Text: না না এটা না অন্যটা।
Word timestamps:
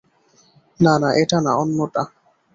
না 0.79 0.93
না 1.01 1.09
এটা 1.21 1.37
না 1.45 1.51
অন্যটা। 1.61 2.03